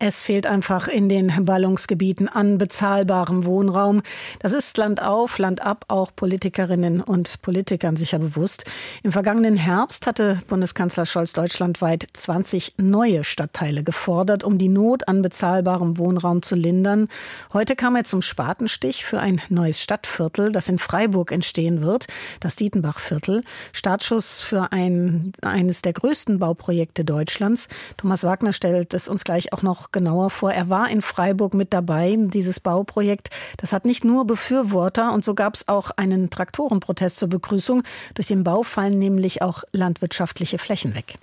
es 0.00 0.24
fehlt 0.24 0.46
einfach 0.46 0.88
in 0.88 1.08
den 1.08 1.32
Ballungsgebieten 1.44 2.28
an 2.28 2.58
bezahlbarem 2.58 3.44
Wohnraum. 3.44 4.02
Das 4.40 4.52
ist 4.52 4.76
Land 4.76 5.00
auf, 5.00 5.38
Land 5.38 5.62
ab 5.62 5.84
auch 5.86 6.10
Politikerinnen 6.14 7.00
und 7.00 7.40
Politikern 7.42 7.96
sicher 7.96 8.18
bewusst. 8.18 8.64
Im 9.04 9.12
vergangenen 9.12 9.56
Herbst 9.56 10.08
hatte 10.08 10.42
Bundeskanzler 10.48 11.06
Scholz 11.06 11.32
deutschlandweit 11.32 12.08
20 12.12 12.74
neue 12.76 13.22
Stadtteile 13.22 13.84
gefordert, 13.84 14.42
um 14.42 14.58
die 14.58 14.68
Not 14.68 15.06
an 15.06 15.22
bezahlbarem 15.22 15.96
Wohnraum 15.96 16.42
zu 16.42 16.56
lindern. 16.56 17.08
Heute 17.52 17.76
kam 17.76 17.94
er 17.94 18.02
zum 18.02 18.20
Spatenstich 18.20 19.04
für 19.04 19.20
ein 19.20 19.40
neues 19.48 19.80
Stadtviertel, 19.80 20.50
das 20.50 20.68
in 20.68 20.78
Freiburg 20.78 21.30
entstehen 21.30 21.82
wird, 21.82 22.08
das 22.40 22.56
Dietenbachviertel. 22.56 23.42
Startschuss 23.72 24.40
für 24.40 24.72
ein, 24.72 25.32
eines 25.40 25.82
der 25.82 25.92
größten 25.92 26.40
Bauprojekte 26.40 27.04
Deutschlands. 27.04 27.68
Thomas 27.96 28.24
Wagner 28.24 28.52
stellt 28.52 28.92
es 28.92 29.08
uns 29.08 29.22
gleich 29.22 29.52
auch 29.52 29.62
noch 29.62 29.83
genauer 29.92 30.30
vor. 30.30 30.52
Er 30.52 30.70
war 30.70 30.90
in 30.90 31.02
Freiburg 31.02 31.54
mit 31.54 31.72
dabei, 31.72 32.16
dieses 32.18 32.60
Bauprojekt. 32.60 33.30
Das 33.56 33.72
hat 33.72 33.84
nicht 33.84 34.04
nur 34.04 34.26
Befürworter 34.26 35.12
und 35.12 35.24
so 35.24 35.34
gab 35.34 35.54
es 35.54 35.68
auch 35.68 35.90
einen 35.92 36.30
Traktorenprotest 36.30 37.16
zur 37.16 37.28
Begrüßung. 37.28 37.82
Durch 38.14 38.26
den 38.26 38.44
Bau 38.44 38.62
fallen 38.62 38.98
nämlich 38.98 39.42
auch 39.42 39.64
landwirtschaftliche 39.72 40.58
Flächen 40.58 40.94
weg. 40.94 41.18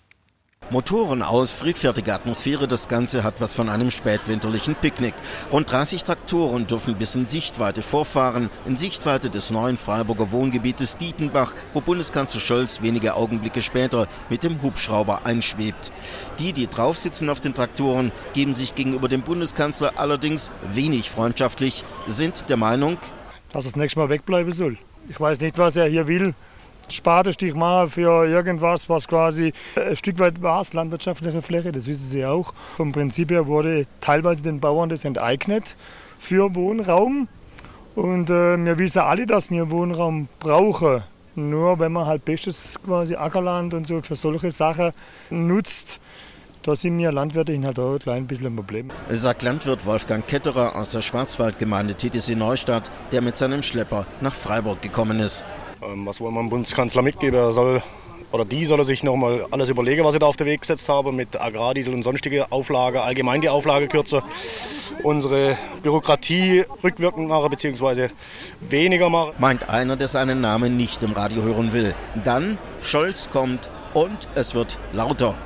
Motoren 0.72 1.22
aus, 1.22 1.52
friedfertige 1.52 2.14
Atmosphäre, 2.14 2.66
das 2.66 2.88
Ganze 2.88 3.26
hat 3.26 3.42
was 3.42 3.54
von 3.54 3.68
einem 3.68 3.92
spätwinterlichen 3.92 4.74
Picknick. 4.76 5.14
Rund 5.52 5.70
30 5.70 6.06
Traktoren 6.06 6.66
dürfen 6.66 6.96
bis 6.96 7.14
in 7.14 7.26
Sichtweite 7.26 7.82
vorfahren, 7.82 8.50
in 8.66 8.78
Sichtweite 8.78 9.30
des 9.30 9.52
neuen 9.52 9.76
Freiburger 9.76 10.32
Wohngebietes 10.32 10.96
Dietenbach, 10.96 11.54
wo 11.74 11.82
Bundeskanzler 11.82 12.40
Scholz 12.40 12.82
wenige 12.82 13.16
Augenblicke 13.16 13.62
später 13.62 14.08
mit 14.30 14.46
dem 14.46 14.62
Hubschrauber 14.62 15.26
einschwebt. 15.26 15.92
Die, 16.40 16.54
die 16.54 16.68
draufsitzen 16.68 17.30
auf 17.30 17.42
den 17.42 17.54
Traktoren, 17.54 18.14
geben 18.32 18.54
sich 18.54 18.74
gegenüber 18.74 19.10
dem 19.10 19.24
Bundeskanzler 19.24 19.92
allerdings 19.98 20.52
wenig 20.72 21.10
freundschaftlich, 21.10 21.84
sind 22.08 22.48
der 22.48 22.56
Meinung, 22.56 22.98
dass 23.52 23.66
es 23.66 23.76
nächstes 23.76 23.98
Mal 23.98 24.08
wegbleiben 24.08 24.54
soll. 24.54 24.78
Ich 25.10 25.20
weiß 25.20 25.42
nicht, 25.42 25.58
was 25.58 25.76
er 25.76 25.88
hier 25.88 26.08
will. 26.08 26.34
Spatenstich 26.92 27.56
machen 27.56 27.90
für 27.90 28.28
irgendwas, 28.28 28.90
was 28.90 29.08
quasi 29.08 29.54
ein 29.76 29.96
Stück 29.96 30.20
weit 30.20 30.42
war, 30.42 30.66
landwirtschaftliche 30.72 31.42
Fläche, 31.42 31.72
das 31.72 31.88
wissen 31.88 32.06
Sie 32.06 32.26
auch. 32.26 32.54
Vom 32.78 32.92
Prinzip 32.92 33.32
her 33.32 33.48
wurde 33.48 33.86
teilweise 34.00 34.44
den 34.44 34.60
Bauern 34.60 34.90
das 34.90 35.06
enteignet 35.06 35.76
für 36.20 36.54
Wohnraum. 36.56 37.28
Und 37.96 38.30
äh, 38.30 38.58
wir 38.58 38.80
wissen 38.80 39.00
alle, 39.00 39.26
dass 39.26 39.50
wir 39.52 39.70
Wohnraum 39.70 40.28
brauchen. 40.40 41.04
Nur 41.36 41.80
wenn 41.80 41.94
man 41.94 42.06
halt 42.06 42.26
bestes 42.26 42.78
quasi 42.86 43.16
Ackerland 43.16 43.74
und 43.74 43.88
so 43.88 44.02
für 44.02 44.16
solche 44.16 44.52
Sachen 44.52 44.92
nutzt, 45.30 46.00
da 46.64 46.76
sind 46.76 46.98
wir 47.00 47.12
Landwirte 47.12 47.60
halt 47.64 47.80
auch 47.80 47.94
ein 47.94 48.00
klein 48.00 48.28
bisschen 48.28 48.48
ein 48.48 48.56
Problem. 48.56 48.92
Sagt 49.10 49.42
Landwirt 49.42 49.86
Wolfgang 49.86 50.28
Ketterer 50.28 50.76
aus 50.76 50.92
der 50.92 51.02
Schwarzwaldgemeinde 51.02 51.96
TTC 51.96 52.36
Neustadt, 52.36 52.92
der 53.12 53.22
mit 53.22 53.36
seinem 53.38 53.64
Schlepper 53.64 54.06
nach 54.22 54.34
Freiburg 54.34 54.82
gekommen 54.82 55.20
ist. 55.20 55.46
Ähm, 55.84 56.06
was 56.06 56.20
wollen 56.20 56.34
wir 56.34 56.42
dem 56.42 56.50
Bundeskanzler 56.50 57.02
mitgeben? 57.02 57.40
Er 57.40 57.52
soll 57.52 57.82
oder 58.32 58.46
die 58.46 58.66
soll 58.66 58.80
er 58.80 58.86
sich 58.86 59.04
nochmal 59.04 59.46
alles 59.52 59.70
überlegen, 59.70 60.06
was 60.06 60.14
sie 60.14 60.20
da 60.20 60.26
auf 60.26 60.38
den 60.38 60.48
Weg 60.48 60.62
gesetzt 60.62 60.88
haben 60.88 61.16
mit 61.16 61.40
Agrardiesel 61.40 61.94
und 61.94 62.04
sonstige 62.04 62.52
Auflage, 62.52 63.02
allgemein 63.02 63.42
die 63.42 63.50
Auflage 63.50 63.88
kürzer, 63.88 64.24
unsere 65.04 65.58
Bürokratie 65.84 66.64
rückwirkend 66.84 67.28
machen 67.28 67.50
bzw. 67.50 68.10
weniger 68.62 69.10
machen. 69.10 69.34
Meint 69.38 69.70
einer, 69.70 69.98
der 69.98 70.08
seinen 70.08 70.40
Namen 70.40 70.78
nicht 70.78 71.04
im 71.04 71.12
Radio 71.12 71.42
hören 71.42 71.74
will. 71.74 71.94
Dann 72.24 72.58
Scholz 72.82 73.30
kommt 73.30 73.70
und 73.94 74.30
es 74.36 74.56
wird 74.56 74.80
lauter. 74.94 75.38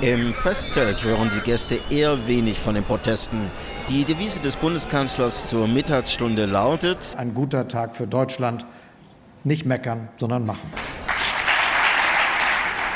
Im 0.00 0.34
Festzelt 0.34 1.04
hören 1.04 1.30
die 1.34 1.40
Gäste 1.40 1.80
eher 1.88 2.26
wenig 2.26 2.58
von 2.58 2.74
den 2.74 2.84
Protesten. 2.84 3.50
Die 3.88 4.04
Devise 4.04 4.40
des 4.40 4.56
Bundeskanzlers 4.56 5.48
zur 5.48 5.68
Mittagsstunde 5.68 6.46
lautet: 6.46 7.14
Ein 7.16 7.32
guter 7.32 7.68
Tag 7.68 7.94
für 7.94 8.06
Deutschland. 8.06 8.66
Nicht 9.44 9.66
meckern, 9.66 10.08
sondern 10.16 10.44
machen. 10.46 10.70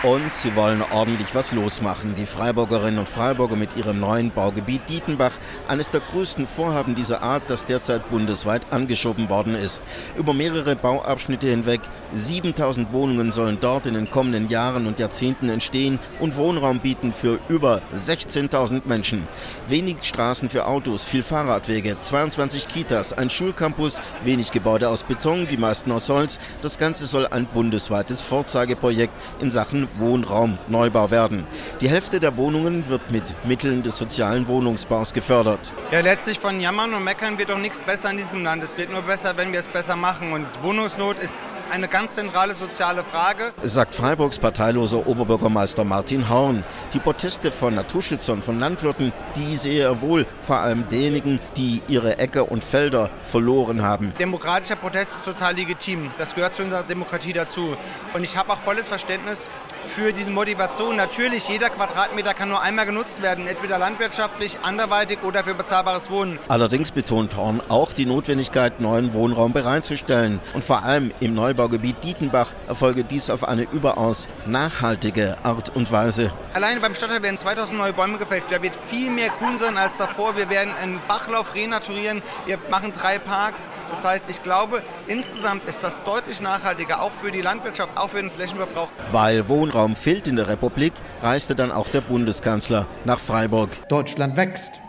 Und 0.05 0.33
sie 0.33 0.55
wollen 0.55 0.81
ordentlich 0.93 1.35
was 1.35 1.51
losmachen. 1.51 2.15
Die 2.15 2.25
Freiburgerinnen 2.25 3.01
und 3.01 3.09
Freiburger 3.09 3.57
mit 3.57 3.77
ihrem 3.77 3.99
neuen 3.99 4.31
Baugebiet 4.31 4.89
Dietenbach, 4.89 5.33
eines 5.67 5.91
der 5.91 6.01
größten 6.01 6.47
Vorhaben 6.47 6.95
dieser 6.95 7.21
Art, 7.21 7.43
das 7.49 7.67
derzeit 7.67 8.09
bundesweit 8.09 8.65
angeschoben 8.71 9.29
worden 9.29 9.57
ist. 9.57 9.83
Über 10.17 10.35
mehrere 10.35 10.77
Bauabschnitte 10.77 11.49
hinweg, 11.49 11.81
7000 12.15 12.93
Wohnungen 12.93 13.33
sollen 13.33 13.59
dort 13.61 13.87
in 13.87 13.95
den 13.95 14.09
kommenden 14.09 14.49
Jahren 14.49 14.87
und 14.87 15.01
Jahrzehnten 15.01 15.49
entstehen 15.49 15.99
und 16.21 16.37
Wohnraum 16.37 16.79
bieten 16.79 17.13
für 17.13 17.41
über 17.49 17.83
16.000 17.97 18.83
Menschen. 18.85 19.27
Wenig 19.67 19.97
Straßen 20.03 20.49
für 20.49 20.67
Autos, 20.67 21.03
viel 21.03 21.25
Fahrradwege, 21.25 21.99
22 21.99 22.69
Kitas, 22.69 23.15
ein 23.15 23.31
Schulcampus, 23.31 24.01
wenig 24.23 24.53
Gebäude 24.53 24.91
aus 24.91 25.03
Beton, 25.03 25.49
die 25.49 25.57
meisten 25.57 25.91
aus 25.91 26.09
Holz. 26.09 26.39
Das 26.63 26.79
Ganze 26.79 27.07
soll 27.07 27.27
ein 27.27 27.47
bundesweites 27.47 28.21
Vorzeigeprojekt 28.21 29.13
in 29.41 29.51
Sachen 29.51 29.88
Wohnraumneubau 29.97 31.11
werden. 31.11 31.47
Die 31.81 31.89
Hälfte 31.89 32.21
der 32.21 32.37
Wohnungen 32.37 32.89
wird 32.89 33.11
mit 33.11 33.23
Mitteln 33.45 33.83
des 33.83 33.97
sozialen 33.97 34.49
Wohnungsbaus 34.49 35.13
gefördert. 35.13 35.73
Ja, 35.91 36.01
letztlich 36.01 36.39
von 36.39 36.61
Jammern 36.61 36.95
und 36.95 37.05
Meckern 37.05 37.39
wird 37.39 37.51
doch 37.51 37.59
nichts 37.59 37.81
besser 37.81 38.11
in 38.11 38.17
diesem 38.17 38.45
Land. 38.45 38.63
Es 38.63 38.77
wird 38.77 38.91
nur 38.91 39.03
besser, 39.03 39.37
wenn 39.37 39.53
wir 39.53 39.61
es 39.61 39.69
besser 39.69 39.97
machen. 39.97 40.33
Und 40.33 40.47
Wohnungsnot 40.63 41.19
ist 41.19 41.39
eine 41.71 41.89
ganz 41.89 42.15
zentrale 42.15 42.55
soziale 42.55 43.05
Frage. 43.05 43.53
Sagt 43.63 43.95
Freiburgs 43.95 44.39
parteiloser 44.39 45.07
Oberbürgermeister 45.07 45.85
Martin 45.85 46.29
Horn. 46.29 46.65
Die 46.93 46.99
Proteste 46.99 47.51
von 47.51 47.75
Naturschützern, 47.75 48.43
von 48.43 48.59
Landwirten, 48.59 49.13
die 49.37 49.57
sehe 49.57 49.83
er 49.83 50.01
wohl, 50.01 50.27
vor 50.41 50.59
allem 50.59 50.89
denjenigen, 50.89 51.41
die 51.57 51.83
ihre 51.89 52.19
Äcker 52.19 52.51
und 52.51 52.65
Felder 52.65 53.11
verloren 53.21 53.83
haben. 53.83 54.13
Demokratischer 54.19 54.77
Protest 54.77 55.15
ist 55.17 55.25
total 55.25 55.55
legitim. 55.55 56.11
Das 56.19 56.35
gehört 56.35 56.55
zu 56.55 56.63
unserer 56.63 56.83
Demokratie 56.83 57.33
dazu. 57.33 57.77
Und 58.15 58.25
ich 58.25 58.37
habe 58.37 58.53
auch 58.53 58.59
volles 58.59 58.89
Verständnis 58.89 59.51
für 59.95 60.13
diese 60.13 60.31
Motivation. 60.31 60.97
Natürlich, 60.97 61.49
jeder 61.49 61.71
Quadratmeter 61.71 62.35
kann 62.35 62.49
nur 62.49 62.61
einmal 62.61 62.87
genutzt 62.87 63.23
werden, 63.23 63.47
entweder 63.47 63.79
landwirtschaftlich, 63.79 64.59
anderweitig 64.63 65.19
oder 65.23 65.45
für 65.45 65.55
bezahlbares 65.55 66.11
Wohnen. 66.11 66.39
Allerdings 66.49 66.93
betont 66.93 67.37
Horn 67.37 67.61
auch 67.69 67.93
die 67.93 68.07
Notwendigkeit, 68.07 68.81
neuen 68.81 69.13
Wohnraum 69.15 69.53
bereitzustellen. 69.53 70.41
Und 70.55 70.65
vor 70.65 70.83
allem 70.83 71.13
im 71.21 71.35
Neubaugebiet 71.59 72.05
Dietenbach 72.05 72.55
erfolge 72.69 73.03
dies 73.03 73.31
auf 73.31 73.43
eine 73.43 73.63
überaus 73.63 74.29
nachhaltige 74.47 75.37
Art 75.43 75.75
und 75.75 75.91
Weise. 75.91 76.31
Alleine 76.55 76.79
beim 76.79 76.95
Stadtteil 76.95 77.21
werden 77.23 77.37
2000 77.37 77.77
neue 77.77 77.93
Bäume 77.93 78.17
gefällt. 78.19 78.45
Da 78.49 78.63
wird 78.63 78.77
viel 78.77 79.11
mehr 79.11 79.29
grün 79.31 79.59
sein 79.59 79.77
als 79.77 79.97
davor. 79.97 80.37
Wir 80.37 80.49
werden 80.51 80.73
einen 80.81 81.01
Bachlauf 81.09 81.57
renaturieren. 81.57 82.23
Wir 82.47 82.59
machen 82.71 82.93
drei 82.93 83.19
Parks. 83.19 83.69
Das 83.91 84.05
heißt, 84.05 84.31
ich 84.31 84.43
glaube, 84.45 84.83
insgesamt 85.09 85.65
ist 85.65 85.83
das 85.83 86.01
deutlich 86.05 86.41
nachhaltiger, 86.41 87.03
auch 87.03 87.11
für 87.11 87.33
die 87.33 87.41
Landwirtschaft, 87.41 87.91
auch 87.97 88.11
für 88.11 88.21
den 88.21 88.31
Flächenverbrauch. 88.31 88.89
Weil 89.11 89.49
Wohnraum 89.49 89.59
Wohnraum 89.89 89.97
fehlt 89.97 90.29
in 90.29 90.37
der 90.37 90.49
Republik, 90.49 90.93
reiste 91.23 91.55
dann 91.57 91.73
auch 91.73 91.89
der 91.89 92.01
Bundeskanzler 92.01 92.87
nach 93.05 93.19
Freiburg. 93.19 93.71
Deutschland 93.89 94.37
wächst. 94.37 94.81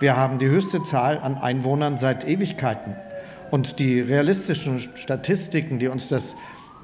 Wir 0.00 0.16
haben 0.16 0.38
die 0.38 0.48
höchste 0.48 0.82
Zahl 0.82 1.18
an 1.18 1.36
Einwohnern 1.36 1.98
seit 1.98 2.26
Ewigkeiten. 2.26 2.96
Und 3.52 3.78
die 3.80 4.00
realistischen 4.00 4.80
Statistiken, 4.80 5.78
die 5.78 5.88
uns 5.88 6.08
das 6.08 6.36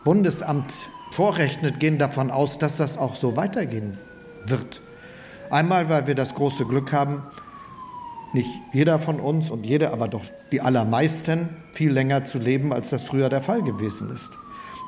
Bundesamt 0.05 0.71
vorrechnet, 1.13 1.81
gehen 1.81 1.99
davon 1.99 2.31
aus, 2.31 2.59
dass 2.59 2.77
das 2.77 2.99
auch 2.99 3.17
so 3.17 3.37
weitergehen 3.37 3.97
wird. 4.45 4.83
Einmal, 5.49 5.89
weil 5.89 6.07
wir 6.07 6.15
das 6.15 6.35
große 6.35 6.67
Glück 6.67 6.93
haben, 6.93 7.23
nicht 8.35 8.51
jeder 8.75 8.99
von 8.99 9.19
uns 9.19 9.51
und 9.51 9.65
jede, 9.65 9.95
aber 9.95 10.09
doch 10.09 10.25
die 10.53 10.61
allermeisten 10.61 11.57
viel 11.73 11.91
länger 11.91 12.27
zu 12.27 12.37
leben, 12.37 12.75
als 12.75 12.91
das 12.91 13.03
früher 13.03 13.31
der 13.31 13.41
Fall 13.41 13.63
gewesen 13.63 14.15
ist. 14.15 14.37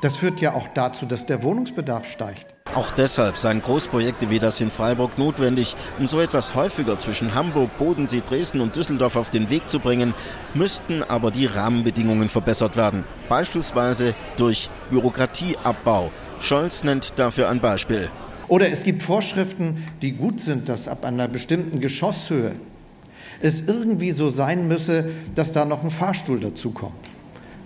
Das 0.03 0.15
führt 0.15 0.39
ja 0.39 0.53
auch 0.53 0.67
dazu, 0.67 1.07
dass 1.07 1.25
der 1.25 1.41
Wohnungsbedarf 1.41 2.05
steigt. 2.05 2.50
Auch 2.73 2.89
deshalb 2.91 3.35
seien 3.35 3.61
Großprojekte 3.61 4.29
wie 4.29 4.39
das 4.39 4.61
in 4.61 4.71
Freiburg 4.71 5.17
notwendig. 5.17 5.75
Um 5.99 6.07
so 6.07 6.21
etwas 6.21 6.55
häufiger 6.55 6.97
zwischen 6.97 7.35
Hamburg, 7.35 7.77
Bodensee, 7.77 8.21
Dresden 8.21 8.61
und 8.61 8.77
Düsseldorf 8.77 9.17
auf 9.17 9.29
den 9.29 9.49
Weg 9.49 9.67
zu 9.67 9.79
bringen, 9.79 10.13
müssten 10.53 11.03
aber 11.03 11.31
die 11.31 11.47
Rahmenbedingungen 11.47 12.29
verbessert 12.29 12.77
werden. 12.77 13.03
Beispielsweise 13.27 14.15
durch 14.37 14.69
Bürokratieabbau. 14.89 16.11
Scholz 16.39 16.85
nennt 16.85 17.19
dafür 17.19 17.49
ein 17.49 17.59
Beispiel. 17.59 18.09
Oder 18.47 18.71
es 18.71 18.83
gibt 18.83 19.03
Vorschriften, 19.03 19.85
die 20.01 20.13
gut 20.13 20.39
sind, 20.39 20.69
dass 20.69 20.87
ab 20.87 21.03
einer 21.03 21.27
bestimmten 21.27 21.81
Geschosshöhe 21.81 22.53
es 23.41 23.67
irgendwie 23.67 24.11
so 24.11 24.29
sein 24.29 24.69
müsse, 24.69 25.09
dass 25.35 25.51
da 25.51 25.65
noch 25.65 25.83
ein 25.83 25.89
Fahrstuhl 25.89 26.39
dazukommt. 26.39 26.93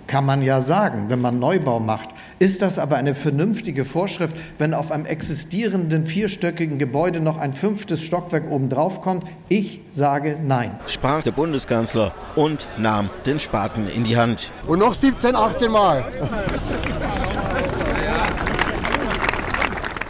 Kann 0.08 0.26
man 0.26 0.42
ja 0.42 0.62
sagen, 0.62 1.10
wenn 1.10 1.22
man 1.22 1.38
Neubau 1.38 1.80
macht. 1.80 2.10
Ist 2.38 2.62
das 2.62 2.80
aber 2.80 2.98
eine 2.98 3.14
vernünftige 3.14 3.86
Vorschrift, 3.86 4.36
wenn 4.58 4.74
auf 4.74 4.92
einem 4.92 5.06
existierenden 5.06 6.06
vierstöckigen 6.06 6.78
Gebäude 6.78 7.22
noch 7.22 7.38
ein 7.38 7.54
fünftes 7.54 8.04
Stockwerk 8.04 8.52
obendrauf 8.52 9.02
kommt? 9.02 9.24
Ich 9.48 9.80
sage 9.94 10.38
nein. 10.44 10.78
Sprach 10.86 11.24
der 11.24 11.32
Bundeskanzler 11.32 12.14
und 12.36 12.68
nahm 12.78 13.10
den 13.26 13.40
Spaten 13.40 13.88
in 13.88 14.04
die 14.04 14.18
Hand. 14.18 14.52
Und 14.68 14.80
noch 14.80 14.96
17, 14.96 15.34
18 15.34 15.72
Mal. 15.72 16.04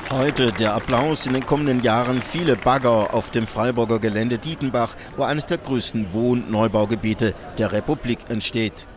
Heute 0.10 0.52
der 0.52 0.74
Applaus 0.74 1.28
in 1.28 1.34
den 1.34 1.46
kommenden 1.46 1.82
Jahren 1.82 2.22
viele 2.24 2.56
Bagger 2.56 3.14
auf 3.14 3.30
dem 3.30 3.46
Freiburger 3.46 4.00
Gelände 4.00 4.40
Dietenbach, 4.40 4.96
wo 5.16 5.24
eines 5.24 5.46
der 5.46 5.60
größten 5.60 6.14
Wohn- 6.14 6.50
Neubaugebiete 6.50 7.36
der 7.60 7.72
Republik 7.72 8.20
entsteht. 8.30 8.88